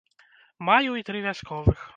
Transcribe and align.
Маю 0.69 0.91
і 1.01 1.05
тры 1.11 1.25
вясковых. 1.29 1.89